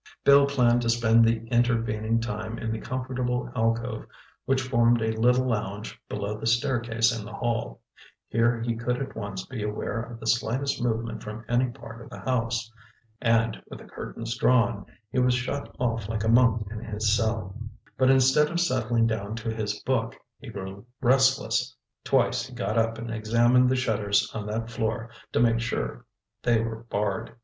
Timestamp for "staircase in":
6.47-7.23